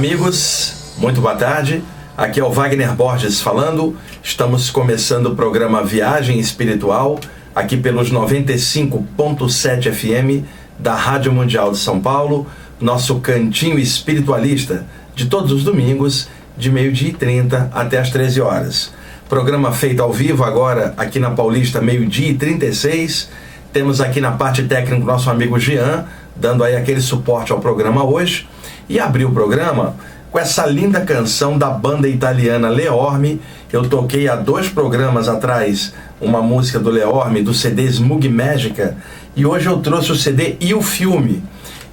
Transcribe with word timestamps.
amigos, 0.00 0.94
muito 0.96 1.20
boa 1.20 1.36
tarde. 1.36 1.84
Aqui 2.20 2.38
é 2.38 2.44
o 2.44 2.50
Wagner 2.50 2.92
Borges 2.92 3.40
falando. 3.40 3.96
Estamos 4.22 4.68
começando 4.68 5.28
o 5.28 5.34
programa 5.34 5.82
Viagem 5.82 6.38
Espiritual, 6.38 7.18
aqui 7.54 7.78
pelos 7.78 8.12
95.7 8.12 9.90
FM 9.90 10.44
da 10.78 10.94
Rádio 10.94 11.32
Mundial 11.32 11.72
de 11.72 11.78
São 11.78 11.98
Paulo, 11.98 12.46
nosso 12.78 13.20
cantinho 13.20 13.78
espiritualista 13.78 14.84
de 15.14 15.30
todos 15.30 15.50
os 15.50 15.64
domingos, 15.64 16.28
de 16.58 16.70
meio-dia 16.70 17.08
e 17.08 17.14
30 17.14 17.70
até 17.72 17.96
as 17.98 18.10
13 18.10 18.42
horas. 18.42 18.92
Programa 19.26 19.72
feito 19.72 20.02
ao 20.02 20.12
vivo 20.12 20.44
agora 20.44 20.92
aqui 20.98 21.18
na 21.18 21.30
Paulista, 21.30 21.80
meio-dia 21.80 22.28
e 22.28 22.34
36. 22.34 23.30
Temos 23.72 23.98
aqui 23.98 24.20
na 24.20 24.32
parte 24.32 24.64
técnica 24.64 25.02
o 25.02 25.06
nosso 25.06 25.30
amigo 25.30 25.58
Jean, 25.58 26.04
dando 26.36 26.64
aí 26.64 26.76
aquele 26.76 27.00
suporte 27.00 27.50
ao 27.50 27.60
programa 27.60 28.04
hoje. 28.04 28.46
E 28.90 29.00
abri 29.00 29.24
o 29.24 29.30
programa 29.30 29.96
com 30.30 30.38
essa 30.38 30.64
linda 30.66 31.00
canção 31.00 31.58
da 31.58 31.70
banda 31.70 32.08
italiana 32.08 32.68
Leorme. 32.68 33.40
Eu 33.72 33.88
toquei 33.88 34.28
há 34.28 34.36
dois 34.36 34.68
programas 34.68 35.28
atrás 35.28 35.92
uma 36.20 36.42
música 36.42 36.78
do 36.78 36.90
Leorme, 36.90 37.42
do 37.42 37.54
CD 37.54 37.84
Smug 37.84 38.28
Mágica, 38.28 38.96
e 39.34 39.46
hoje 39.46 39.66
eu 39.66 39.78
trouxe 39.78 40.12
o 40.12 40.16
CD 40.16 40.56
e 40.60 40.74
o 40.74 40.82
filme. 40.82 41.42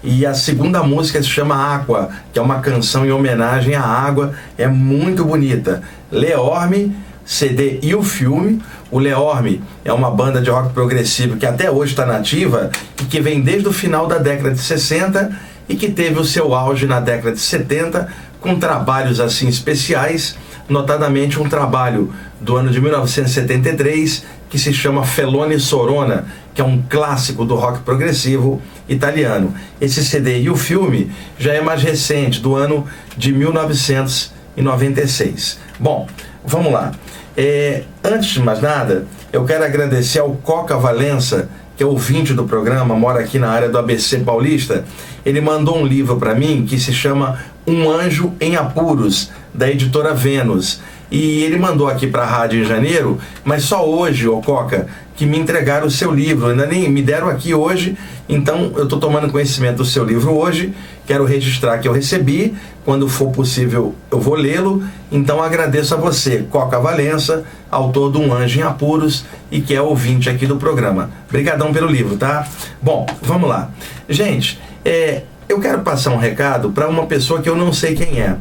E 0.03 0.25
a 0.25 0.33
segunda 0.33 0.83
música 0.83 1.21
se 1.21 1.29
chama 1.29 1.75
Aqua, 1.75 2.09
que 2.31 2.37
é 2.37 2.41
uma 2.41 2.59
canção 2.59 3.05
em 3.05 3.11
homenagem 3.11 3.73
à 3.73 3.83
água, 3.83 4.33
é 4.57 4.67
muito 4.67 5.25
bonita. 5.25 5.81
Leorme, 6.11 6.95
CD 7.25 7.79
e 7.81 7.95
o 7.95 8.03
filme. 8.03 8.61
O 8.91 8.99
Leorme 8.99 9.61
é 9.83 9.91
uma 9.91 10.11
banda 10.11 10.41
de 10.41 10.49
rock 10.49 10.73
progressivo 10.73 11.35
que 11.37 11.45
até 11.45 11.69
hoje 11.69 11.91
está 11.91 12.05
nativa 12.05 12.69
e 13.01 13.05
que 13.05 13.19
vem 13.19 13.41
desde 13.41 13.67
o 13.67 13.73
final 13.73 14.07
da 14.07 14.17
década 14.17 14.51
de 14.51 14.59
60 14.59 15.31
e 15.67 15.75
que 15.75 15.89
teve 15.89 16.19
o 16.19 16.23
seu 16.23 16.53
auge 16.53 16.85
na 16.85 16.99
década 16.99 17.33
de 17.33 17.41
70 17.41 18.07
com 18.47 18.57
trabalhos 18.57 19.19
assim 19.19 19.49
especiais, 19.49 20.37
notadamente 20.69 21.37
um 21.37 21.49
trabalho 21.49 22.13
do 22.39 22.55
ano 22.55 22.69
de 22.69 22.79
1973 22.79 24.23
que 24.49 24.57
se 24.57 24.73
chama 24.73 25.03
Felone 25.03 25.59
Sorona, 25.59 26.27
que 26.53 26.61
é 26.61 26.63
um 26.63 26.81
clássico 26.81 27.43
do 27.43 27.55
rock 27.55 27.79
progressivo 27.79 28.61
italiano. 28.87 29.53
Esse 29.81 30.05
CD 30.05 30.43
e 30.43 30.49
o 30.49 30.55
filme 30.55 31.11
já 31.37 31.53
é 31.53 31.59
mais 31.59 31.83
recente, 31.83 32.39
do 32.39 32.55
ano 32.55 32.87
de 33.17 33.33
1996. 33.33 35.59
Bom, 35.77 36.07
vamos 36.45 36.71
lá. 36.71 36.93
É, 37.35 37.83
antes 38.01 38.29
de 38.29 38.41
mais 38.41 38.61
nada, 38.61 39.05
eu 39.33 39.43
quero 39.43 39.65
agradecer 39.65 40.19
ao 40.19 40.31
Coca 40.35 40.77
Valença 40.77 41.49
que 41.77 41.83
é 41.83 41.85
ouvinte 41.85 42.33
do 42.33 42.45
programa, 42.45 42.95
mora 42.95 43.19
aqui 43.19 43.37
na 43.37 43.49
área 43.49 43.69
do 43.69 43.77
ABC 43.77 44.17
Paulista, 44.19 44.83
ele 45.23 45.39
mandou 45.39 45.77
um 45.77 45.85
livro 45.85 46.17
para 46.17 46.33
mim 46.33 46.65
que 46.67 46.79
se 46.79 46.91
chama 46.91 47.39
Um 47.67 47.87
Anjo 47.87 48.33
em 48.41 48.55
Apuros, 48.55 49.29
da 49.53 49.69
editora 49.69 50.13
Vênus. 50.13 50.81
E 51.09 51.43
ele 51.43 51.57
mandou 51.57 51.87
aqui 51.87 52.05
para 52.07 52.23
a 52.23 52.25
rádio 52.25 52.61
em 52.61 52.65
janeiro, 52.65 53.17
mas 53.43 53.63
só 53.63 53.87
hoje, 53.87 54.27
ô 54.27 54.41
Coca, 54.41 54.87
que 55.15 55.25
me 55.25 55.37
entregaram 55.37 55.87
o 55.87 55.91
seu 55.91 56.13
livro. 56.13 56.47
Ainda 56.47 56.65
nem 56.65 56.89
me 56.89 57.01
deram 57.01 57.29
aqui 57.29 57.53
hoje, 57.53 57.97
então 58.27 58.71
eu 58.75 58.83
estou 58.83 58.99
tomando 58.99 59.31
conhecimento 59.31 59.77
do 59.77 59.85
seu 59.85 60.03
livro 60.03 60.31
hoje. 60.33 60.73
Quero 61.05 61.25
registrar 61.25 61.77
que 61.79 61.87
eu 61.87 61.93
recebi. 61.93 62.55
Quando 62.83 63.09
for 63.09 63.31
possível, 63.31 63.95
eu 64.11 64.19
vou 64.19 64.35
lê-lo. 64.35 64.83
Então 65.11 65.41
agradeço 65.41 65.93
a 65.93 65.97
você, 65.97 66.45
Coca 66.49 66.79
Valença, 66.79 67.43
autor 67.71 68.11
de 68.11 68.17
Um 68.17 68.33
Anjo 68.33 68.59
em 68.59 68.63
Apuros 68.63 69.25
e 69.51 69.59
que 69.61 69.73
é 69.73 69.81
ouvinte 69.81 70.29
aqui 70.29 70.45
do 70.45 70.57
programa. 70.57 71.09
Obrigadão 71.27 71.73
pelo 71.73 71.87
livro, 71.87 72.15
tá? 72.17 72.47
Bom, 72.81 73.05
vamos 73.21 73.49
lá. 73.49 73.71
Gente, 74.07 74.59
é, 74.85 75.23
eu 75.49 75.59
quero 75.59 75.79
passar 75.79 76.11
um 76.11 76.17
recado 76.17 76.69
para 76.71 76.87
uma 76.87 77.05
pessoa 77.05 77.41
que 77.41 77.49
eu 77.49 77.55
não 77.55 77.73
sei 77.73 77.95
quem 77.95 78.21
é. 78.21 78.35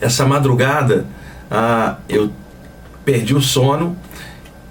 Essa 0.00 0.24
madrugada 0.24 1.06
ah, 1.50 1.96
eu 2.08 2.30
perdi 3.04 3.34
o 3.34 3.40
sono. 3.40 3.96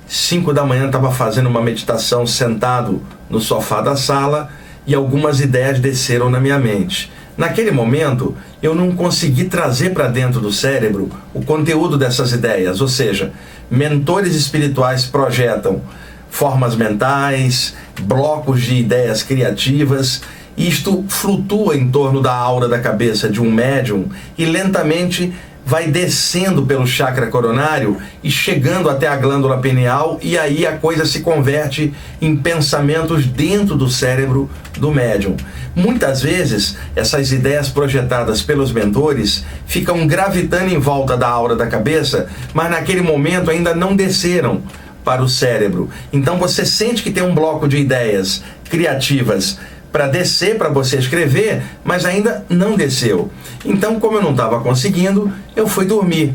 5 0.08 0.54
da 0.54 0.64
manhã 0.64 0.88
estava 0.88 1.12
fazendo 1.12 1.48
uma 1.48 1.62
meditação 1.62 2.26
sentado 2.26 3.02
no 3.30 3.40
sofá 3.40 3.82
da 3.82 3.96
sala 3.96 4.50
e 4.88 4.96
algumas 4.96 5.40
ideias 5.40 5.80
desceram 5.80 6.30
na 6.30 6.40
minha 6.40 6.58
mente. 6.58 7.12
Naquele 7.38 7.72
momento, 7.72 8.36
eu 8.62 8.74
não 8.74 8.92
consegui 8.96 9.46
trazer 9.46 9.92
para 9.92 10.08
dentro 10.08 10.42
do 10.42 10.52
cérebro 10.52 11.10
o 11.34 11.42
conteúdo 11.44 11.98
dessas 11.98 12.32
ideias, 12.32 12.82
ou 12.82 12.88
seja, 12.88 13.32
mentores 13.70 14.36
espirituais 14.36 15.06
projetam 15.06 15.82
formas 16.30 16.76
mentais, 16.76 17.76
blocos 18.02 18.62
de 18.64 18.76
ideias 18.76 19.24
criativas, 19.24 20.22
isto 20.58 21.06
flutua 21.08 21.78
em 21.78 21.90
torno 21.90 22.22
da 22.22 22.34
aura 22.34 22.68
da 22.68 22.80
cabeça 22.80 23.30
de 23.30 23.42
um 23.42 23.50
médium 23.50 24.10
e 24.38 24.44
lentamente 24.44 25.34
vai 25.70 25.86
descendo 25.86 26.66
pelo 26.66 26.88
chakra 26.88 27.28
coronário 27.28 27.98
e 28.24 28.32
chegando 28.32 28.90
até 28.90 29.08
a 29.08 29.16
glândula 29.16 29.60
pineal, 29.60 30.20
e 30.20 30.36
aí 30.36 30.66
a 30.66 30.76
coisa 30.78 31.06
se 31.06 31.20
converte 31.20 31.94
em 32.20 32.36
pensamentos 32.36 33.28
dentro 33.28 33.76
do 33.76 33.88
cérebro 33.88 34.50
do 34.80 34.92
médium. 34.92 35.38
Muitas 35.76 36.24
vezes, 36.24 36.76
essas 36.96 37.32
ideias 37.32 37.70
projetadas 37.70 38.42
pelos 38.42 38.72
mentores 38.72 39.46
ficam 39.68 40.08
gravitando 40.08 40.74
em 40.74 40.80
volta 40.80 41.16
da 41.16 41.28
aura 41.28 41.56
da 41.56 41.68
cabeça, 41.68 42.28
mas 42.52 42.72
naquele 42.72 43.02
momento 43.02 43.52
ainda 43.52 43.76
não 43.76 43.96
desceram 43.96 44.64
para 45.06 45.22
o 45.22 45.30
cérebro. 45.30 45.88
Então 46.12 46.40
você 46.40 46.66
sente 46.66 47.04
que 47.04 47.12
tem 47.12 47.22
um 47.22 47.36
bloco 47.36 47.68
de 47.68 47.78
ideias 47.78 48.44
criativas 48.72 49.60
para 49.92 50.08
descer 50.08 50.58
para 50.58 50.70
você 50.70 50.98
escrever, 50.98 51.62
mas 51.84 52.06
ainda 52.06 52.46
não 52.50 52.76
desceu. 52.76 53.30
Então, 53.66 54.00
como 54.00 54.18
eu 54.18 54.22
não 54.22 54.32
estava 54.32 54.60
conseguindo, 54.60 55.32
eu 55.56 55.68
fui 55.68 55.86
dormir. 55.86 56.34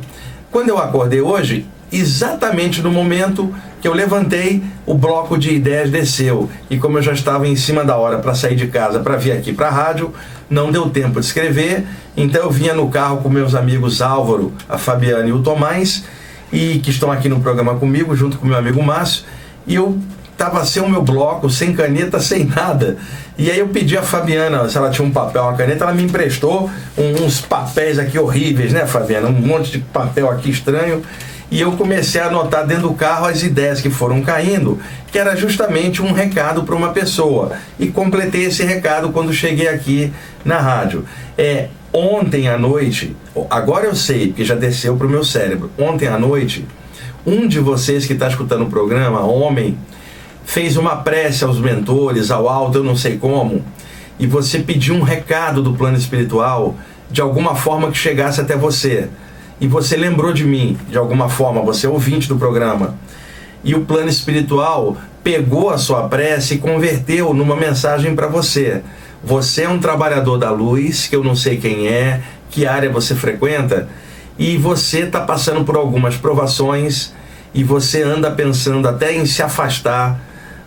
Quando 0.50 0.68
eu 0.68 0.78
acordei 0.78 1.20
hoje, 1.20 1.66
exatamente 1.90 2.82
no 2.82 2.90
momento 2.90 3.54
que 3.80 3.88
eu 3.88 3.92
levantei, 3.92 4.62
o 4.86 4.94
bloco 4.94 5.36
de 5.36 5.50
ideias 5.50 5.90
desceu. 5.90 6.48
E 6.70 6.78
como 6.78 6.98
eu 6.98 7.02
já 7.02 7.12
estava 7.12 7.46
em 7.46 7.54
cima 7.54 7.84
da 7.84 7.96
hora 7.96 8.18
para 8.18 8.34
sair 8.34 8.56
de 8.56 8.66
casa 8.66 9.00
para 9.00 9.16
vir 9.16 9.32
aqui 9.32 9.52
para 9.52 9.68
a 9.68 9.70
rádio, 9.70 10.12
não 10.48 10.72
deu 10.72 10.88
tempo 10.88 11.20
de 11.20 11.26
escrever. 11.26 11.84
Então 12.16 12.42
eu 12.42 12.50
vinha 12.50 12.74
no 12.74 12.88
carro 12.88 13.18
com 13.18 13.28
meus 13.28 13.54
amigos 13.54 14.00
Álvaro, 14.00 14.52
a 14.68 14.78
Fabiana 14.78 15.28
e 15.28 15.32
o 15.32 15.40
Tomás, 15.40 16.04
e 16.52 16.78
que 16.78 16.90
estão 16.90 17.10
aqui 17.10 17.28
no 17.28 17.40
programa 17.40 17.74
comigo, 17.74 18.14
junto 18.16 18.38
com 18.38 18.46
meu 18.46 18.56
amigo 18.56 18.82
Márcio, 18.82 19.24
e 19.66 19.74
eu 19.74 19.98
tava 20.36 20.64
sem 20.64 20.82
o 20.82 20.88
meu 20.88 21.02
bloco, 21.02 21.48
sem 21.48 21.72
caneta, 21.72 22.20
sem 22.20 22.44
nada. 22.44 22.96
E 23.36 23.50
aí 23.50 23.58
eu 23.58 23.68
pedi 23.68 23.96
a 23.96 24.02
Fabiana 24.02 24.68
se 24.68 24.76
ela 24.76 24.90
tinha 24.90 25.06
um 25.06 25.10
papel, 25.10 25.42
uma 25.42 25.54
caneta, 25.54 25.84
ela 25.84 25.94
me 25.94 26.02
emprestou 26.02 26.70
uns 26.96 27.40
papéis 27.40 27.98
aqui 27.98 28.18
horríveis, 28.18 28.72
né, 28.72 28.86
Fabiana? 28.86 29.28
Um 29.28 29.32
monte 29.32 29.72
de 29.72 29.78
papel 29.78 30.30
aqui 30.30 30.50
estranho. 30.50 31.02
E 31.50 31.60
eu 31.60 31.72
comecei 31.72 32.20
a 32.20 32.26
anotar 32.26 32.66
dentro 32.66 32.88
do 32.88 32.94
carro 32.94 33.26
as 33.26 33.42
ideias 33.42 33.80
que 33.80 33.90
foram 33.90 34.22
caindo, 34.22 34.80
que 35.12 35.18
era 35.18 35.36
justamente 35.36 36.02
um 36.02 36.12
recado 36.12 36.64
para 36.64 36.74
uma 36.74 36.88
pessoa. 36.88 37.52
E 37.78 37.88
completei 37.88 38.46
esse 38.46 38.64
recado 38.64 39.10
quando 39.10 39.32
cheguei 39.32 39.68
aqui 39.68 40.12
na 40.44 40.58
rádio. 40.58 41.04
É, 41.38 41.68
ontem 41.92 42.48
à 42.48 42.58
noite, 42.58 43.14
agora 43.48 43.86
eu 43.86 43.94
sei, 43.94 44.28
porque 44.28 44.44
já 44.44 44.56
desceu 44.56 44.96
para 44.96 45.06
o 45.06 45.10
meu 45.10 45.22
cérebro. 45.22 45.70
Ontem 45.78 46.08
à 46.08 46.18
noite, 46.18 46.66
um 47.26 47.46
de 47.46 47.60
vocês 47.60 48.04
que 48.04 48.14
está 48.14 48.28
escutando 48.28 48.64
o 48.64 48.70
programa, 48.70 49.20
homem, 49.20 49.78
fez 50.44 50.76
uma 50.76 50.96
prece 50.96 51.44
aos 51.44 51.58
mentores, 51.58 52.30
ao 52.30 52.48
alto, 52.48 52.78
eu 52.78 52.84
não 52.84 52.96
sei 52.96 53.16
como, 53.16 53.64
e 54.18 54.26
você 54.26 54.58
pediu 54.58 54.94
um 54.94 55.02
recado 55.02 55.62
do 55.62 55.72
plano 55.72 55.96
espiritual 55.96 56.76
de 57.10 57.20
alguma 57.20 57.54
forma 57.54 57.90
que 57.90 57.98
chegasse 57.98 58.40
até 58.40 58.56
você. 58.56 59.08
E 59.60 59.66
você 59.66 59.96
lembrou 59.96 60.32
de 60.32 60.44
mim, 60.44 60.76
de 60.88 60.98
alguma 60.98 61.28
forma, 61.28 61.62
você 61.62 61.86
é 61.86 61.90
ouvinte 61.90 62.28
do 62.28 62.36
programa. 62.36 62.96
E 63.62 63.74
o 63.74 63.84
plano 63.84 64.08
espiritual 64.08 64.96
pegou 65.22 65.70
a 65.70 65.78
sua 65.78 66.08
prece 66.08 66.54
e 66.54 66.58
converteu 66.58 67.32
numa 67.32 67.56
mensagem 67.56 68.14
para 68.14 68.26
você. 68.26 68.82
Você 69.22 69.62
é 69.62 69.68
um 69.68 69.78
trabalhador 69.78 70.38
da 70.38 70.50
luz, 70.50 71.06
que 71.06 71.16
eu 71.16 71.24
não 71.24 71.34
sei 71.34 71.56
quem 71.56 71.88
é, 71.88 72.20
que 72.50 72.66
área 72.66 72.90
você 72.90 73.14
frequenta, 73.14 73.88
e 74.38 74.56
você 74.56 75.00
está 75.00 75.20
passando 75.20 75.64
por 75.64 75.76
algumas 75.76 76.16
provações 76.16 77.12
e 77.54 77.62
você 77.62 78.02
anda 78.02 78.30
pensando 78.30 78.86
até 78.86 79.14
em 79.14 79.24
se 79.24 79.42
afastar 79.42 80.20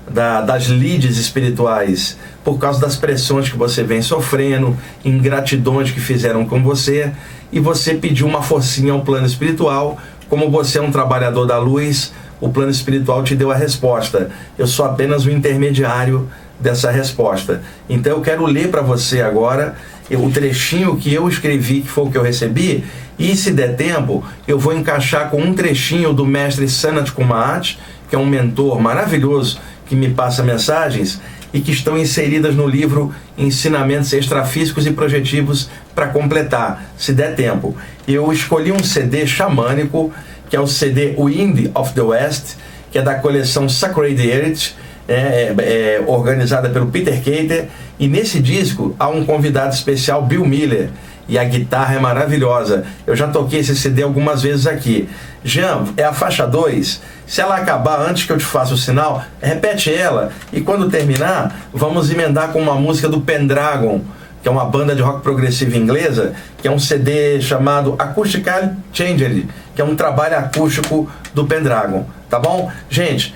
da, 0.09 0.42
das 0.42 0.68
leads 0.68 1.18
espirituais 1.18 2.18
por 2.44 2.57
causa 2.57 2.80
das 2.80 2.95
pressões 2.95 3.50
que 3.50 3.57
você 3.57 3.83
vem 3.83 4.01
sofrendo, 4.01 4.77
ingratidões 5.04 5.92
que 5.92 6.00
fizeram 6.00 6.45
com 6.45 6.63
você, 6.63 7.12
e 7.51 7.59
você 7.59 7.94
pediu 7.94 8.25
uma 8.25 8.42
forcinha 8.42 8.94
ao 8.94 9.01
plano 9.01 9.25
espiritual. 9.25 9.98
Como 10.30 10.50
você 10.50 10.77
é 10.77 10.81
um 10.81 10.92
trabalhador 10.92 11.45
da 11.45 11.57
luz, 11.57 12.13
o 12.39 12.50
plano 12.50 12.71
espiritual 12.71 13.24
te 13.24 13.36
deu 13.36 13.51
a 13.51 13.56
resposta. 13.56 14.30
Eu 14.57 14.68
sou 14.68 14.86
apenas 14.86 15.25
o 15.25 15.31
intermediário 15.31 16.30
dessa 16.60 16.89
resposta. 16.89 17.62
Então 17.89 18.13
eu 18.13 18.21
quero 18.21 18.45
ler 18.45 18.69
para 18.69 18.81
você 18.81 19.21
agora 19.21 19.75
o 20.10 20.30
trechinho 20.30 20.95
que 20.95 21.13
eu 21.13 21.27
escrevi, 21.27 21.81
que 21.81 21.89
foi 21.89 22.06
o 22.06 22.12
que 22.12 22.18
eu 22.18 22.24
recebi, 22.24 22.86
e 23.19 23.36
se 23.36 23.51
der 23.51 23.75
tempo, 23.75 24.24
eu 24.48 24.60
vou 24.60 24.74
encaixar 24.74 25.30
com 25.30 25.42
um 25.42 25.53
trechinho 25.53 26.13
do 26.13 26.25
mestre 26.25 26.69
Sanat 26.69 27.12
Kumaat, 27.12 27.80
que 28.10 28.15
é 28.15 28.19
um 28.19 28.25
mentor 28.25 28.80
maravilhoso 28.80 29.60
que 29.88 29.95
me 29.95 30.10
passa 30.10 30.44
mensagens 30.44 31.19
e 31.54 31.62
que 31.62 31.72
estão 31.72 31.98
inseridas 31.98 32.56
no 32.56 32.68
livro 32.68 33.13
Ensinamentos 33.38 34.12
Extrafísicos 34.13 34.86
e 34.86 34.92
Projetivos 34.92 35.69
para 35.95 36.07
completar, 36.07 36.92
se 36.98 37.13
der 37.13 37.36
tempo. 37.36 37.75
Eu 38.07 38.31
escolhi 38.31 38.72
um 38.72 38.84
CD 38.84 39.25
xamânico, 39.25 40.13
que 40.50 40.56
é 40.56 40.60
o 40.60 40.68
CD 40.68 41.16
Wind 41.18 41.72
of 41.74 41.94
the 41.94 42.01
West, 42.01 42.56
que 42.92 42.98
é 42.98 43.01
da 43.01 43.16
coleção 43.16 43.68
Sacred 43.68 44.22
Heritage, 44.22 44.75
é, 45.07 45.13
é, 45.13 45.56
é, 45.57 46.04
organizada 46.06 46.69
pelo 46.69 46.88
Peter 46.88 47.16
Cater, 47.18 47.69
e 47.98 48.07
nesse 48.07 48.39
disco 48.39 48.95
há 49.00 49.07
um 49.07 49.25
convidado 49.25 49.74
especial, 49.74 50.22
Bill 50.22 50.45
Miller, 50.45 50.89
e 51.27 51.38
a 51.38 51.44
guitarra 51.44 51.95
é 51.95 52.00
maravilhosa. 52.00 52.85
Eu 53.06 53.15
já 53.15 53.27
toquei 53.27 53.59
esse 53.59 53.75
CD 53.75 54.03
algumas 54.03 54.41
vezes 54.41 54.65
aqui. 54.65 55.09
Jean, 55.44 55.85
é 55.95 56.03
a 56.03 56.13
faixa 56.13 56.45
2. 56.47 57.01
Se 57.25 57.41
ela 57.41 57.57
acabar 57.57 58.00
antes 58.00 58.25
que 58.25 58.31
eu 58.31 58.38
te 58.38 58.45
faça 58.45 58.74
o 58.74 58.77
sinal, 58.77 59.24
repete 59.41 59.94
ela 59.94 60.31
e 60.51 60.62
quando 60.62 60.89
terminar, 60.89 61.68
vamos 61.74 62.09
emendar 62.09 62.50
com 62.50 62.62
uma 62.62 62.75
música 62.75 63.09
do 63.09 63.21
Pendragon, 63.21 64.01
que 64.41 64.47
é 64.47 64.51
uma 64.51 64.65
banda 64.65 64.95
de 64.95 65.01
rock 65.01 65.21
progressivo 65.21 65.75
inglesa, 65.75 66.33
que 66.62 66.68
é 66.68 66.71
um 66.71 66.79
CD 66.79 67.41
chamado 67.41 67.95
Acoustical 68.00 68.71
Changer, 68.94 69.45
que 69.75 69.81
é 69.81 69.83
um 69.83 69.95
trabalho 69.95 70.38
acústico 70.38 71.09
do 71.33 71.45
Pendragon, 71.45 72.06
tá 72.29 72.39
bom? 72.39 72.71
Gente, 72.89 73.35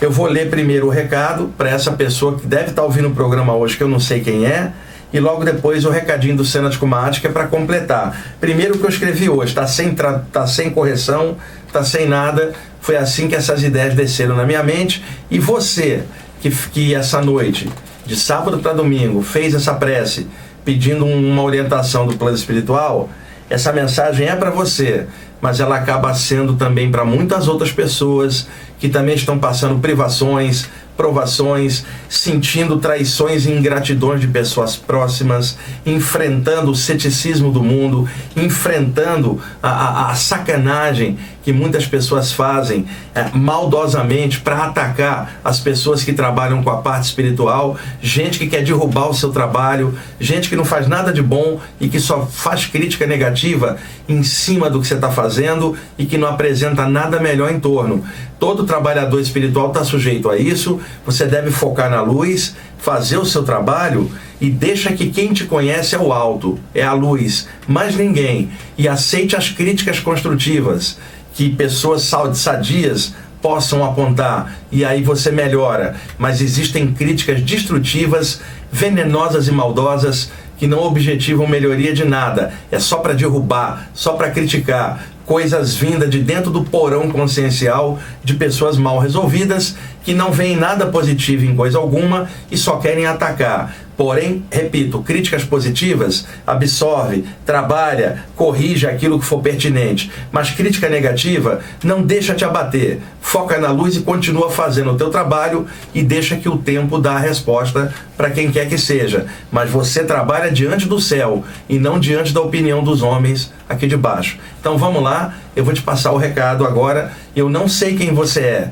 eu 0.00 0.10
vou 0.10 0.26
ler 0.26 0.50
primeiro 0.50 0.86
o 0.86 0.90
recado 0.90 1.52
para 1.56 1.70
essa 1.70 1.92
pessoa 1.92 2.38
que 2.38 2.46
deve 2.46 2.70
estar 2.70 2.82
tá 2.82 2.82
ouvindo 2.82 3.08
o 3.08 3.14
programa 3.14 3.54
hoje, 3.54 3.76
que 3.76 3.82
eu 3.82 3.88
não 3.88 4.00
sei 4.00 4.20
quem 4.20 4.46
é 4.46 4.72
e 5.12 5.18
logo 5.18 5.44
depois 5.44 5.84
o 5.84 5.90
recadinho 5.90 6.36
do 6.36 6.44
Cena 6.44 6.70
de 6.70 6.78
Comática 6.78 7.28
para 7.28 7.46
completar. 7.46 8.34
Primeiro 8.40 8.74
o 8.74 8.78
que 8.78 8.84
eu 8.84 8.90
escrevi 8.90 9.28
hoje, 9.28 9.50
está 9.50 9.66
sem, 9.66 9.94
tá 9.94 10.46
sem 10.46 10.70
correção, 10.70 11.36
está 11.66 11.82
sem 11.82 12.06
nada. 12.06 12.52
Foi 12.80 12.96
assim 12.96 13.28
que 13.28 13.34
essas 13.34 13.62
ideias 13.62 13.94
desceram 13.94 14.36
na 14.36 14.44
minha 14.44 14.62
mente. 14.62 15.04
E 15.30 15.38
você 15.38 16.04
que, 16.40 16.50
que 16.50 16.94
essa 16.94 17.20
noite, 17.20 17.68
de 18.06 18.16
sábado 18.16 18.58
para 18.58 18.72
domingo, 18.72 19.22
fez 19.22 19.54
essa 19.54 19.74
prece 19.74 20.26
pedindo 20.64 21.04
uma 21.04 21.42
orientação 21.42 22.06
do 22.06 22.16
plano 22.16 22.36
espiritual, 22.36 23.08
essa 23.48 23.72
mensagem 23.72 24.28
é 24.28 24.36
para 24.36 24.50
você, 24.50 25.06
mas 25.40 25.58
ela 25.58 25.76
acaba 25.76 26.14
sendo 26.14 26.54
também 26.54 26.90
para 26.90 27.04
muitas 27.04 27.48
outras 27.48 27.72
pessoas 27.72 28.46
que 28.78 28.88
também 28.88 29.14
estão 29.14 29.38
passando 29.38 29.80
privações, 29.80 30.68
provações, 31.00 31.82
sentindo 32.10 32.76
traições 32.76 33.46
e 33.46 33.50
ingratidões 33.50 34.20
de 34.20 34.28
pessoas 34.28 34.76
próximas, 34.76 35.56
enfrentando 35.86 36.70
o 36.70 36.76
ceticismo 36.76 37.50
do 37.50 37.62
mundo, 37.62 38.06
enfrentando 38.36 39.40
a, 39.62 39.70
a, 39.70 40.10
a 40.10 40.14
sacanagem 40.14 41.18
que 41.50 41.52
muitas 41.52 41.84
pessoas 41.84 42.30
fazem 42.30 42.86
é, 43.12 43.28
maldosamente 43.34 44.40
para 44.40 44.66
atacar 44.66 45.40
as 45.42 45.58
pessoas 45.58 46.04
que 46.04 46.12
trabalham 46.12 46.62
com 46.62 46.70
a 46.70 46.76
parte 46.76 47.06
espiritual, 47.06 47.76
gente 48.00 48.38
que 48.38 48.46
quer 48.46 48.62
derrubar 48.62 49.08
o 49.08 49.14
seu 49.14 49.30
trabalho, 49.30 49.98
gente 50.20 50.48
que 50.48 50.54
não 50.54 50.64
faz 50.64 50.86
nada 50.86 51.12
de 51.12 51.20
bom 51.20 51.58
e 51.80 51.88
que 51.88 51.98
só 51.98 52.24
faz 52.24 52.66
crítica 52.66 53.04
negativa 53.04 53.78
em 54.08 54.22
cima 54.22 54.70
do 54.70 54.80
que 54.80 54.86
você 54.86 54.94
está 54.94 55.10
fazendo 55.10 55.76
e 55.98 56.06
que 56.06 56.16
não 56.16 56.28
apresenta 56.28 56.86
nada 56.86 57.18
melhor 57.18 57.50
em 57.50 57.58
torno. 57.58 58.04
Todo 58.38 58.64
trabalhador 58.64 59.20
espiritual 59.20 59.68
está 59.68 59.82
sujeito 59.82 60.30
a 60.30 60.38
isso. 60.38 60.80
Você 61.04 61.26
deve 61.26 61.50
focar 61.50 61.90
na 61.90 62.00
luz, 62.00 62.54
fazer 62.78 63.18
o 63.18 63.26
seu 63.26 63.42
trabalho 63.42 64.10
e 64.40 64.48
deixa 64.48 64.92
que 64.92 65.10
quem 65.10 65.32
te 65.32 65.44
conhece 65.44 65.94
é 65.94 65.98
o 65.98 66.12
alto, 66.12 66.58
é 66.74 66.82
a 66.82 66.94
luz, 66.94 67.46
mais 67.68 67.94
ninguém. 67.94 68.50
E 68.78 68.88
aceite 68.88 69.36
as 69.36 69.50
críticas 69.50 70.00
construtivas 70.00 70.96
que 71.34 71.50
pessoas 71.50 72.10
sadias 72.34 73.14
possam 73.40 73.84
apontar 73.84 74.54
e 74.70 74.84
aí 74.84 75.02
você 75.02 75.30
melhora. 75.30 75.96
Mas 76.18 76.40
existem 76.40 76.92
críticas 76.92 77.40
destrutivas, 77.42 78.40
venenosas 78.70 79.48
e 79.48 79.52
maldosas 79.52 80.30
que 80.58 80.66
não 80.66 80.82
objetivam 80.82 81.46
melhoria 81.46 81.94
de 81.94 82.04
nada. 82.04 82.52
É 82.70 82.78
só 82.78 82.98
para 82.98 83.14
derrubar, 83.14 83.88
só 83.94 84.12
para 84.12 84.30
criticar 84.30 85.02
coisas 85.24 85.76
vindas 85.76 86.10
de 86.10 86.18
dentro 86.20 86.50
do 86.50 86.64
porão 86.64 87.08
consciencial 87.08 87.98
de 88.22 88.34
pessoas 88.34 88.76
mal 88.76 88.98
resolvidas 88.98 89.76
que 90.04 90.12
não 90.12 90.32
veem 90.32 90.56
nada 90.56 90.86
positivo 90.86 91.44
em 91.44 91.54
coisa 91.54 91.78
alguma 91.78 92.28
e 92.50 92.58
só 92.58 92.76
querem 92.76 93.06
atacar. 93.06 93.74
Porém, 94.00 94.42
repito, 94.50 95.02
críticas 95.02 95.44
positivas 95.44 96.26
absorve, 96.46 97.22
trabalha, 97.44 98.24
corrige 98.34 98.86
aquilo 98.86 99.18
que 99.20 99.26
for 99.26 99.42
pertinente. 99.42 100.10
Mas 100.32 100.50
crítica 100.50 100.88
negativa 100.88 101.60
não 101.84 102.00
deixa 102.00 102.34
te 102.34 102.42
abater. 102.42 102.98
Foca 103.20 103.58
na 103.58 103.70
luz 103.70 103.96
e 103.96 104.00
continua 104.00 104.50
fazendo 104.50 104.92
o 104.92 104.96
teu 104.96 105.10
trabalho 105.10 105.66
e 105.92 106.02
deixa 106.02 106.38
que 106.38 106.48
o 106.48 106.56
tempo 106.56 106.96
dá 106.96 107.12
a 107.12 107.18
resposta 107.18 107.94
para 108.16 108.30
quem 108.30 108.50
quer 108.50 108.70
que 108.70 108.78
seja. 108.78 109.26
Mas 109.52 109.68
você 109.68 110.02
trabalha 110.02 110.50
diante 110.50 110.88
do 110.88 110.98
céu 110.98 111.44
e 111.68 111.78
não 111.78 112.00
diante 112.00 112.32
da 112.32 112.40
opinião 112.40 112.82
dos 112.82 113.02
homens 113.02 113.52
aqui 113.68 113.86
de 113.86 113.98
baixo. 113.98 114.38
Então 114.58 114.78
vamos 114.78 115.02
lá, 115.02 115.34
eu 115.54 115.62
vou 115.62 115.74
te 115.74 115.82
passar 115.82 116.12
o 116.12 116.16
recado 116.16 116.64
agora. 116.64 117.12
Eu 117.36 117.50
não 117.50 117.68
sei 117.68 117.94
quem 117.98 118.14
você 118.14 118.40
é, 118.40 118.70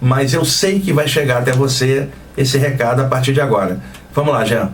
mas 0.00 0.34
eu 0.34 0.44
sei 0.44 0.80
que 0.80 0.92
vai 0.92 1.06
chegar 1.06 1.38
até 1.38 1.52
você 1.52 2.08
esse 2.36 2.58
recado 2.58 3.02
a 3.02 3.04
partir 3.04 3.32
de 3.32 3.40
agora. 3.40 3.78
Vamos 4.14 4.32
lá, 4.32 4.44
Jean. 4.44 4.70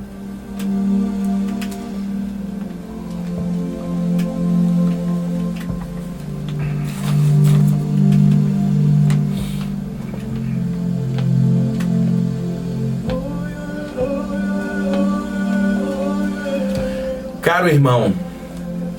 Caro 17.40 17.68
irmão, 17.68 18.12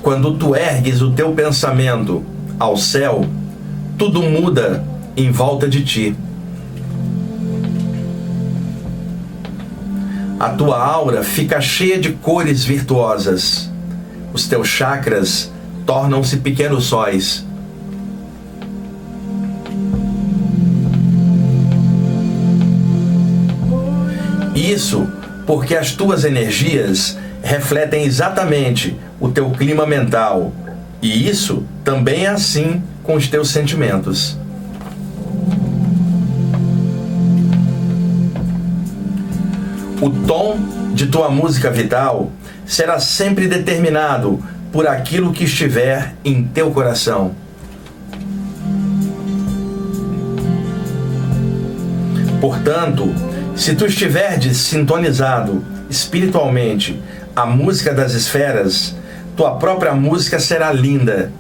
quando 0.01 0.33
tu 0.33 0.55
ergues 0.55 1.03
o 1.03 1.11
teu 1.11 1.33
pensamento 1.33 2.25
ao 2.59 2.75
céu, 2.75 3.23
tudo 3.95 4.23
muda 4.23 4.83
em 5.15 5.29
volta 5.29 5.69
de 5.69 5.83
ti. 5.85 6.15
A 10.41 10.49
tua 10.49 10.83
aura 10.83 11.23
fica 11.23 11.61
cheia 11.61 11.99
de 11.99 12.13
cores 12.13 12.63
virtuosas. 12.63 13.69
Os 14.33 14.47
teus 14.47 14.67
chakras 14.67 15.51
tornam-se 15.85 16.37
pequenos 16.37 16.85
sóis. 16.85 17.45
Isso 24.55 25.07
porque 25.45 25.75
as 25.75 25.91
tuas 25.91 26.25
energias 26.25 27.19
refletem 27.43 28.03
exatamente 28.03 28.97
o 29.19 29.29
teu 29.29 29.51
clima 29.51 29.85
mental. 29.85 30.51
E 31.03 31.29
isso 31.29 31.63
também 31.83 32.25
é 32.25 32.29
assim 32.29 32.81
com 33.03 33.13
os 33.13 33.27
teus 33.27 33.51
sentimentos. 33.51 34.40
O 40.01 40.09
tom 40.09 40.57
de 40.95 41.05
tua 41.05 41.29
música 41.29 41.69
vital 41.69 42.31
será 42.65 42.99
sempre 42.99 43.47
determinado 43.47 44.43
por 44.71 44.87
aquilo 44.87 45.31
que 45.31 45.43
estiver 45.43 46.15
em 46.25 46.43
teu 46.43 46.71
coração. 46.71 47.35
Portanto, 52.39 53.13
se 53.55 53.75
tu 53.75 53.85
estiveres 53.85 54.57
sintonizado 54.57 55.63
espiritualmente 55.87 56.99
à 57.35 57.45
música 57.45 57.93
das 57.93 58.13
esferas, 58.15 58.95
tua 59.37 59.57
própria 59.57 59.93
música 59.93 60.39
será 60.39 60.73
linda. 60.73 61.31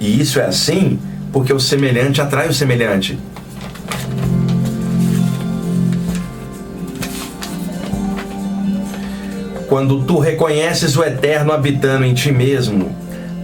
E 0.00 0.18
isso 0.18 0.40
é 0.40 0.46
assim 0.46 0.98
porque 1.30 1.52
o 1.52 1.60
semelhante 1.60 2.22
atrai 2.22 2.48
o 2.48 2.54
semelhante. 2.54 3.18
Quando 9.68 10.04
tu 10.04 10.20
reconheces 10.20 10.96
o 10.96 11.02
eterno 11.02 11.52
habitando 11.52 12.04
em 12.04 12.14
ti 12.14 12.30
mesmo, 12.30 12.94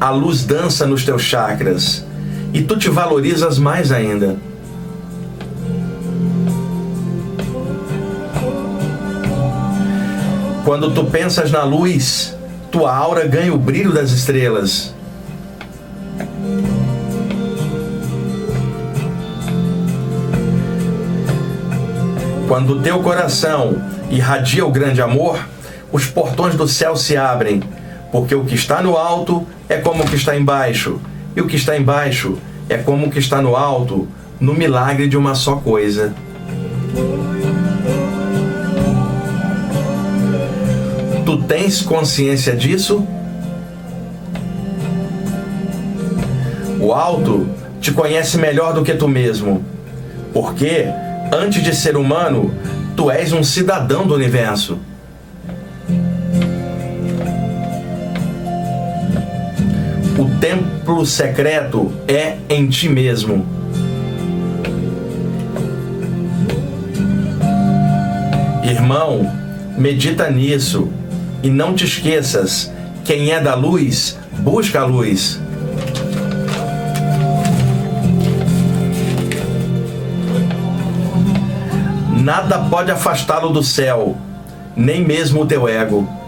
a 0.00 0.10
luz 0.10 0.44
dança 0.44 0.86
nos 0.86 1.04
teus 1.04 1.22
chakras 1.22 2.04
e 2.52 2.62
tu 2.62 2.76
te 2.76 2.88
valorizas 2.88 3.58
mais 3.58 3.90
ainda. 3.90 4.36
Quando 10.64 10.92
tu 10.94 11.04
pensas 11.06 11.50
na 11.50 11.64
luz, 11.64 12.36
tua 12.70 12.94
aura 12.94 13.26
ganha 13.26 13.52
o 13.52 13.58
brilho 13.58 13.92
das 13.92 14.12
estrelas. 14.12 14.94
Quando 22.46 22.80
teu 22.80 23.00
coração 23.00 23.82
irradia 24.08 24.64
o 24.64 24.70
grande 24.70 25.02
amor, 25.02 25.38
os 25.92 26.06
portões 26.06 26.54
do 26.54 26.66
céu 26.66 26.96
se 26.96 27.16
abrem, 27.16 27.62
porque 28.10 28.34
o 28.34 28.44
que 28.44 28.54
está 28.54 28.82
no 28.82 28.96
alto 28.96 29.46
é 29.68 29.76
como 29.76 30.02
o 30.02 30.06
que 30.06 30.16
está 30.16 30.36
embaixo, 30.36 30.98
e 31.36 31.40
o 31.40 31.46
que 31.46 31.56
está 31.56 31.76
embaixo 31.76 32.38
é 32.68 32.78
como 32.78 33.06
o 33.06 33.10
que 33.10 33.18
está 33.18 33.42
no 33.42 33.54
alto, 33.54 34.08
no 34.40 34.54
milagre 34.54 35.06
de 35.06 35.16
uma 35.16 35.34
só 35.34 35.56
coisa. 35.56 36.14
Tu 41.24 41.42
tens 41.42 41.82
consciência 41.82 42.56
disso? 42.56 43.06
O 46.80 46.92
alto 46.92 47.46
te 47.80 47.92
conhece 47.92 48.38
melhor 48.38 48.74
do 48.74 48.82
que 48.82 48.94
tu 48.94 49.06
mesmo, 49.06 49.64
porque 50.32 50.86
antes 51.32 51.62
de 51.62 51.74
ser 51.74 51.96
humano, 51.96 52.52
tu 52.96 53.10
és 53.10 53.32
um 53.32 53.42
cidadão 53.42 54.06
do 54.06 54.14
universo. 54.14 54.78
Templo 60.42 61.06
secreto 61.06 61.92
é 62.08 62.36
em 62.48 62.68
ti 62.68 62.88
mesmo. 62.88 63.46
Irmão, 68.64 69.32
medita 69.78 70.28
nisso 70.28 70.90
e 71.44 71.48
não 71.48 71.74
te 71.74 71.84
esqueças: 71.84 72.72
quem 73.04 73.30
é 73.30 73.40
da 73.40 73.54
luz, 73.54 74.18
busca 74.38 74.80
a 74.80 74.84
luz. 74.84 75.40
Nada 82.20 82.58
pode 82.68 82.90
afastá-lo 82.90 83.50
do 83.50 83.62
céu, 83.62 84.16
nem 84.74 85.04
mesmo 85.04 85.42
o 85.42 85.46
teu 85.46 85.68
ego. 85.68 86.21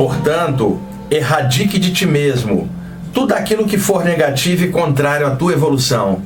Portanto, 0.00 0.80
erradique 1.10 1.78
de 1.78 1.92
ti 1.92 2.06
mesmo 2.06 2.70
tudo 3.12 3.34
aquilo 3.34 3.66
que 3.66 3.76
for 3.76 4.02
negativo 4.02 4.64
e 4.64 4.70
contrário 4.70 5.26
à 5.26 5.36
tua 5.36 5.52
evolução. 5.52 6.22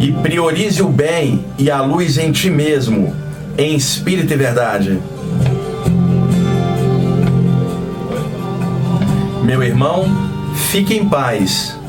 E 0.00 0.10
priorize 0.20 0.82
o 0.82 0.88
bem 0.88 1.44
e 1.56 1.70
a 1.70 1.80
luz 1.80 2.18
em 2.18 2.32
ti 2.32 2.50
mesmo, 2.50 3.14
em 3.56 3.76
espírito 3.76 4.32
e 4.32 4.36
verdade. 4.36 5.00
Meu 9.44 9.62
irmão, 9.62 10.28
Fique 10.70 10.94
em 10.94 11.08
paz. 11.08 11.79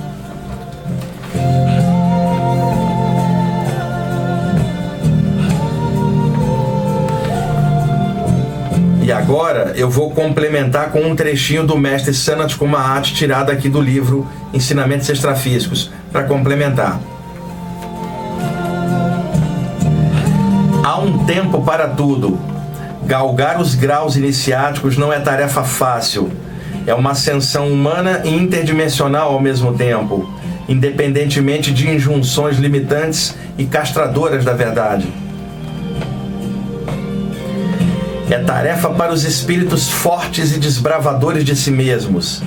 E 9.12 9.14
agora 9.14 9.74
eu 9.76 9.90
vou 9.90 10.12
complementar 10.12 10.90
com 10.90 11.02
um 11.02 11.14
trechinho 11.14 11.68
do 11.68 11.78
mestre 11.78 12.14
Sanat 12.14 12.56
Kumahat 12.56 13.14
tirado 13.14 13.52
aqui 13.52 13.68
do 13.68 13.82
livro 13.82 14.26
Ensinamentos 14.54 15.10
Extrafísicos, 15.10 15.92
para 16.14 16.24
complementar. 16.24 16.98
Há 20.82 20.98
um 20.98 21.26
tempo 21.26 21.62
para 21.62 21.90
tudo. 21.90 22.40
Galgar 23.04 23.60
os 23.60 23.76
graus 23.76 24.16
iniciáticos 24.16 24.96
não 24.96 25.12
é 25.12 25.20
tarefa 25.20 25.62
fácil 25.62 26.32
é 26.88 26.94
uma 26.94 27.12
ascensão 27.12 27.68
humana 27.68 28.22
e 28.24 28.30
interdimensional 28.30 29.34
ao 29.34 29.42
mesmo 29.42 29.74
tempo, 29.74 30.34
independentemente 30.70 31.74
de 31.74 31.90
injunções 31.90 32.58
limitantes 32.58 33.36
e 33.58 33.66
castradoras 33.66 34.46
da 34.46 34.54
verdade. 34.54 35.12
É 38.32 38.40
tarefa 38.40 38.90
para 38.90 39.12
os 39.12 39.26
espíritos 39.26 39.90
fortes 39.90 40.56
e 40.56 40.60
desbravadores 40.60 41.44
de 41.44 41.54
si 41.54 41.70
mesmos. 41.70 42.42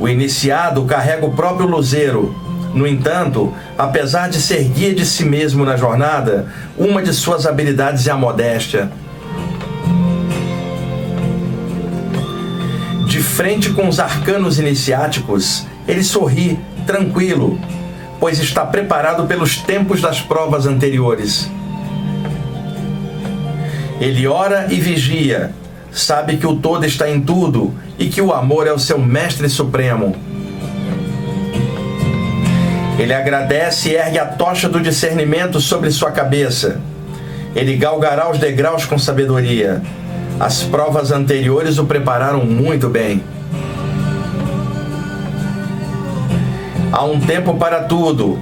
O 0.00 0.08
iniciado 0.08 0.82
carrega 0.84 1.26
o 1.26 1.36
próprio 1.36 1.68
luzeiro. 1.68 2.34
No 2.74 2.86
entanto, 2.86 3.52
apesar 3.76 4.30
de 4.30 4.40
ser 4.40 4.64
guia 4.64 4.94
de 4.94 5.04
si 5.04 5.26
mesmo 5.26 5.66
na 5.66 5.76
jornada, 5.76 6.46
uma 6.78 7.02
de 7.02 7.12
suas 7.12 7.46
habilidades 7.46 8.06
é 8.06 8.10
a 8.10 8.16
modéstia 8.16 8.90
De 13.12 13.20
frente 13.20 13.68
com 13.68 13.86
os 13.86 14.00
arcanos 14.00 14.58
iniciáticos, 14.58 15.66
ele 15.86 16.02
sorri, 16.02 16.58
tranquilo, 16.86 17.60
pois 18.18 18.38
está 18.38 18.64
preparado 18.64 19.26
pelos 19.26 19.58
tempos 19.58 20.00
das 20.00 20.22
provas 20.22 20.64
anteriores. 20.64 21.50
Ele 24.02 24.26
ora 24.26 24.66
e 24.70 24.80
vigia, 24.80 25.52
sabe 25.92 26.36
que 26.36 26.46
o 26.46 26.56
todo 26.56 26.84
está 26.84 27.08
em 27.08 27.20
tudo 27.20 27.72
e 27.98 28.08
que 28.08 28.20
o 28.20 28.32
amor 28.32 28.66
é 28.66 28.72
o 28.72 28.78
seu 28.78 28.98
mestre 28.98 29.48
supremo. 29.48 30.16
Ele 32.98 33.14
agradece 33.14 33.90
e 33.90 33.94
ergue 33.94 34.18
a 34.18 34.26
tocha 34.26 34.68
do 34.68 34.80
discernimento 34.80 35.60
sobre 35.60 35.90
sua 35.90 36.10
cabeça. 36.10 36.80
Ele 37.54 37.76
galgará 37.76 38.28
os 38.28 38.38
degraus 38.38 38.84
com 38.84 38.98
sabedoria 38.98 39.80
as 40.42 40.62
provas 40.62 41.12
anteriores 41.12 41.78
o 41.78 41.84
prepararam 41.84 42.44
muito 42.44 42.88
bem. 42.88 43.22
Há 46.90 47.04
um 47.04 47.20
tempo 47.20 47.54
para 47.54 47.84
tudo, 47.84 48.40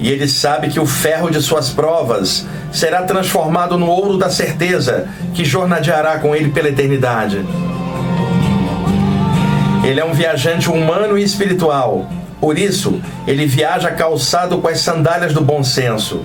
e 0.00 0.10
ele 0.10 0.28
sabe 0.28 0.68
que 0.68 0.80
o 0.80 0.86
ferro 0.86 1.30
de 1.30 1.40
suas 1.40 1.70
provas 1.70 2.46
será 2.72 3.02
transformado 3.02 3.78
no 3.78 3.86
ouro 3.86 4.16
da 4.16 4.30
certeza 4.30 5.08
que 5.34 5.44
jornadeará 5.44 6.18
com 6.18 6.34
ele 6.34 6.50
pela 6.50 6.68
eternidade. 6.68 7.44
Ele 9.84 10.00
é 10.00 10.04
um 10.04 10.12
viajante 10.12 10.70
humano 10.70 11.16
e 11.16 11.22
espiritual. 11.22 12.10
Por 12.40 12.58
isso, 12.58 13.00
ele 13.26 13.46
viaja 13.46 13.90
calçado 13.90 14.58
com 14.58 14.68
as 14.68 14.80
sandálias 14.80 15.32
do 15.32 15.40
bom 15.40 15.62
senso. 15.62 16.22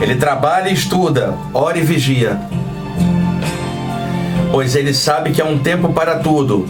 Ele 0.00 0.14
trabalha 0.16 0.68
e 0.68 0.74
estuda, 0.74 1.34
ora 1.52 1.78
e 1.78 1.82
vigia 1.82 2.38
pois 4.50 4.74
ele 4.74 4.94
sabe 4.94 5.30
que 5.30 5.40
há 5.40 5.44
um 5.44 5.58
tempo 5.58 5.92
para 5.92 6.18
tudo. 6.18 6.66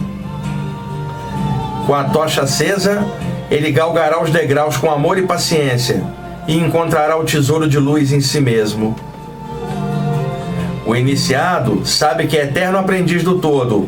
Com 1.85 1.95
a 1.95 2.05
tocha 2.05 2.43
acesa, 2.43 3.03
ele 3.49 3.71
galgará 3.71 4.21
os 4.21 4.29
degraus 4.29 4.77
com 4.77 4.91
amor 4.91 5.17
e 5.17 5.23
paciência 5.23 6.03
e 6.49 6.57
encontrará 6.57 7.15
o 7.15 7.23
tesouro 7.23 7.69
de 7.69 7.77
luz 7.77 8.11
em 8.11 8.19
si 8.19 8.41
mesmo. 8.41 8.95
O 10.83 10.95
iniciado 10.95 11.85
sabe 11.85 12.25
que 12.25 12.35
é 12.35 12.45
eterno 12.45 12.79
aprendiz 12.79 13.23
do 13.23 13.37
todo. 13.37 13.87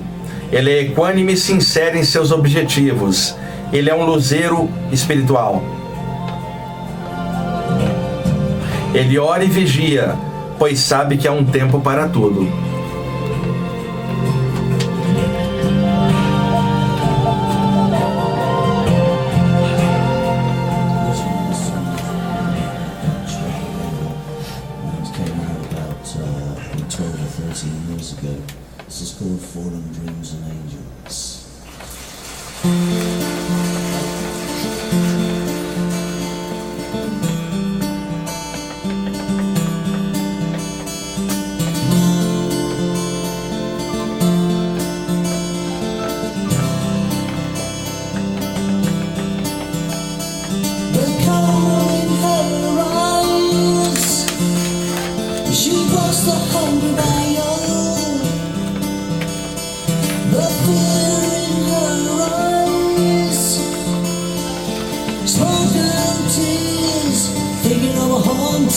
Ele 0.52 0.70
é 0.70 0.82
equânime 0.84 1.34
e 1.34 1.38
sincero 1.38 1.98
em 1.98 2.04
seus 2.04 2.32
objetivos. 2.32 3.36
Ele 3.74 3.90
é 3.90 3.96
um 3.96 4.06
luzeiro 4.06 4.70
espiritual. 4.92 5.64
Ele 8.94 9.18
ora 9.18 9.44
e 9.44 9.48
vigia, 9.48 10.14
pois 10.60 10.80
sabe 10.80 11.18
que 11.18 11.28
há 11.28 11.32
um 11.32 11.44
tempo 11.44 11.80
para 11.80 12.10
tudo. 12.10 12.48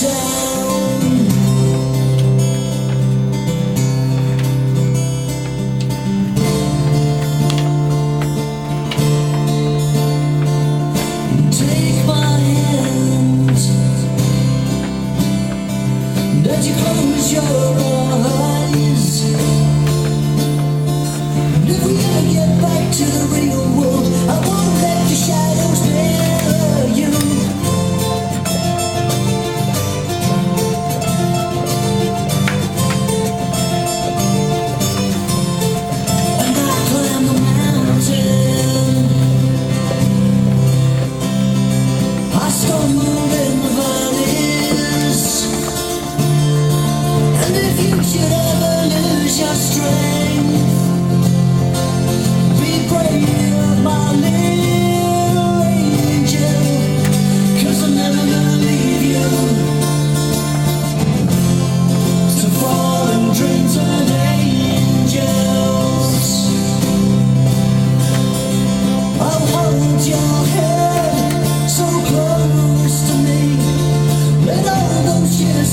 down. 0.05 0.64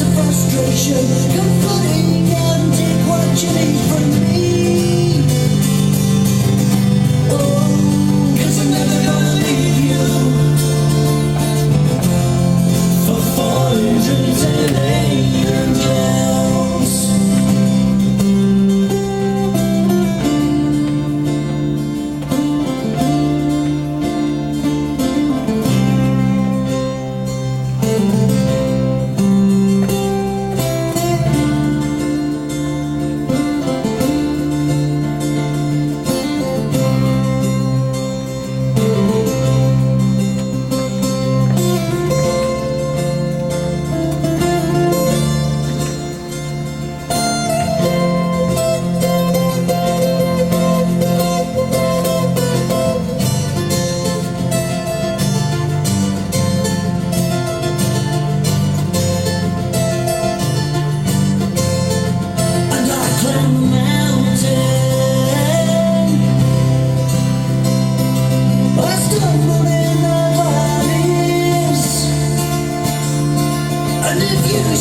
Frustration, 0.01 0.95
comforting 1.35 2.31
and 2.33 2.73
take 2.73 3.07
what 3.07 3.43
you 3.43 3.49
need. 3.53 3.90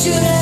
The 0.00 0.12
fear 0.12 0.39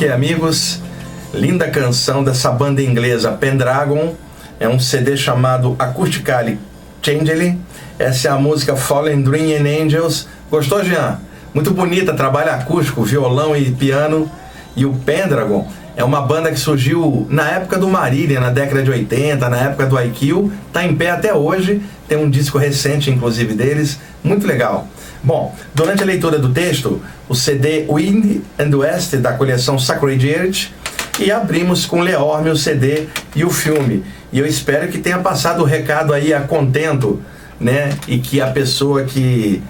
Ok, 0.00 0.10
amigos, 0.10 0.80
linda 1.34 1.68
canção 1.68 2.24
dessa 2.24 2.50
banda 2.50 2.80
inglesa 2.80 3.32
Pendragon. 3.32 4.14
É 4.58 4.66
um 4.66 4.80
CD 4.80 5.14
chamado 5.14 5.76
Acoustically 5.78 6.58
Changely. 7.02 7.58
Essa 7.98 8.28
é 8.28 8.30
a 8.30 8.38
música 8.38 8.74
Fallen 8.74 9.20
Dream 9.20 9.60
and 9.60 9.84
Angels. 9.84 10.26
Gostou, 10.50 10.82
Jean? 10.82 11.20
Muito 11.52 11.72
bonita, 11.72 12.14
trabalho 12.14 12.50
acústico, 12.50 13.02
violão 13.02 13.54
e 13.54 13.72
piano. 13.72 14.32
E 14.74 14.86
o 14.86 14.94
Pendragon 14.94 15.68
é 15.94 16.02
uma 16.02 16.22
banda 16.22 16.50
que 16.50 16.58
surgiu 16.58 17.26
na 17.28 17.50
época 17.50 17.76
do 17.76 17.86
Marília, 17.86 18.40
na 18.40 18.48
década 18.48 18.82
de 18.82 18.90
80, 18.90 19.50
na 19.50 19.58
época 19.58 19.84
do 19.84 20.00
IQ. 20.00 20.50
Tá 20.72 20.82
em 20.82 20.96
pé 20.96 21.10
até 21.10 21.34
hoje. 21.34 21.82
Tem 22.08 22.16
um 22.16 22.30
disco 22.30 22.56
recente, 22.56 23.10
inclusive, 23.10 23.52
deles. 23.52 24.00
Muito 24.24 24.46
legal. 24.46 24.88
Bom, 25.22 25.54
durante 25.74 26.02
a 26.02 26.06
leitura 26.06 26.38
do 26.38 26.48
texto, 26.48 27.00
o 27.28 27.34
CD 27.34 27.84
Wind 27.90 28.40
and 28.58 28.74
West 28.74 29.14
da 29.16 29.34
coleção 29.34 29.78
Sacred 29.78 30.26
Earth 30.26 30.68
e 31.18 31.30
abrimos 31.30 31.84
com 31.84 32.00
Leorme 32.00 32.48
o 32.48 32.56
CD 32.56 33.06
e 33.36 33.44
o 33.44 33.50
filme. 33.50 34.02
E 34.32 34.38
eu 34.38 34.46
espero 34.46 34.88
que 34.88 34.98
tenha 34.98 35.18
passado 35.18 35.60
o 35.62 35.66
recado 35.66 36.14
aí 36.14 36.32
a 36.32 36.40
contento, 36.40 37.20
né? 37.60 37.90
E 38.08 38.18
que 38.18 38.40
a 38.40 38.46
pessoa 38.46 39.04
que 39.04 39.62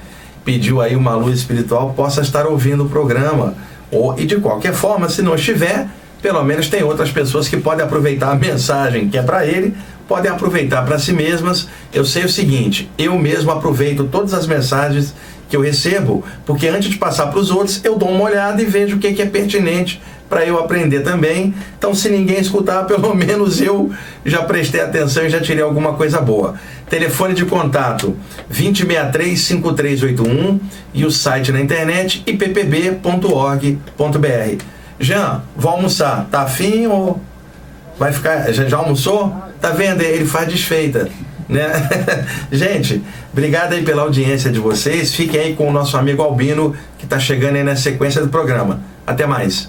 pediu 0.44 0.80
aí 0.80 0.94
uma 0.94 1.16
luz 1.16 1.38
espiritual 1.38 1.94
possa 1.94 2.20
estar 2.20 2.46
ouvindo 2.46 2.84
o 2.84 2.88
programa. 2.88 3.54
Ou, 3.90 4.16
e 4.16 4.26
de 4.26 4.36
qualquer 4.36 4.72
forma, 4.72 5.08
se 5.08 5.20
não 5.20 5.34
estiver, 5.34 5.88
pelo 6.22 6.44
menos 6.44 6.68
tem 6.68 6.84
outras 6.84 7.10
pessoas 7.10 7.48
que 7.48 7.56
podem 7.56 7.84
aproveitar 7.84 8.30
a 8.30 8.36
mensagem 8.36 9.08
que 9.08 9.18
é 9.18 9.22
para 9.22 9.44
ele 9.44 9.74
podem 10.10 10.28
aproveitar 10.28 10.84
para 10.84 10.98
si 10.98 11.12
mesmas. 11.12 11.68
Eu 11.94 12.04
sei 12.04 12.24
o 12.24 12.28
seguinte: 12.28 12.90
eu 12.98 13.16
mesmo 13.16 13.52
aproveito 13.52 14.08
todas 14.10 14.34
as 14.34 14.44
mensagens 14.44 15.14
que 15.50 15.56
eu 15.56 15.60
recebo, 15.60 16.24
porque 16.46 16.68
antes 16.68 16.88
de 16.88 16.96
passar 16.96 17.26
para 17.26 17.40
os 17.40 17.50
outros, 17.50 17.84
eu 17.84 17.98
dou 17.98 18.08
uma 18.08 18.22
olhada 18.22 18.62
e 18.62 18.64
vejo 18.64 18.96
o 18.96 19.00
que, 19.00 19.12
que 19.12 19.20
é 19.20 19.26
pertinente 19.26 20.00
para 20.28 20.46
eu 20.46 20.60
aprender 20.60 21.00
também. 21.00 21.52
Então, 21.76 21.92
se 21.92 22.08
ninguém 22.08 22.38
escutar, 22.38 22.84
pelo 22.86 23.12
menos 23.14 23.60
eu 23.60 23.90
já 24.24 24.44
prestei 24.44 24.80
atenção 24.80 25.24
e 25.24 25.28
já 25.28 25.40
tirei 25.40 25.62
alguma 25.62 25.94
coisa 25.94 26.20
boa. 26.20 26.54
Telefone 26.88 27.34
de 27.34 27.44
contato 27.44 28.16
2063-5381 28.52 30.60
e 30.94 31.04
o 31.04 31.10
site 31.10 31.50
na 31.50 31.60
internet 31.60 32.22
ippb.org.br. 32.26 33.74
Jean, 35.00 35.42
vou 35.56 35.72
almoçar. 35.72 36.28
Tá 36.30 36.42
afim 36.42 36.86
ou 36.86 37.20
vai 37.98 38.12
ficar. 38.12 38.52
Já, 38.52 38.68
já 38.68 38.76
almoçou? 38.76 39.34
Tá 39.60 39.70
vendo? 39.70 40.02
Ele 40.02 40.24
faz 40.24 40.48
desfeita. 40.48 41.08
Né? 41.50 41.68
Gente, 42.50 43.02
obrigado 43.32 43.72
aí 43.72 43.82
pela 43.82 44.02
audiência 44.02 44.50
de 44.50 44.60
vocês. 44.60 45.14
Fiquem 45.14 45.40
aí 45.40 45.54
com 45.54 45.68
o 45.68 45.72
nosso 45.72 45.96
amigo 45.96 46.22
Albino, 46.22 46.74
que 46.96 47.04
está 47.04 47.18
chegando 47.18 47.56
aí 47.56 47.64
na 47.64 47.76
sequência 47.76 48.22
do 48.22 48.28
programa. 48.28 48.80
Até 49.06 49.26
mais. 49.26 49.68